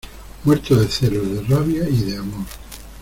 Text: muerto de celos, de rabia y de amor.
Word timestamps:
muerto 0.45 0.77
de 0.79 0.87
celos, 0.87 1.29
de 1.31 1.41
rabia 1.43 1.87
y 1.87 1.97
de 2.05 2.17
amor. 2.17 2.47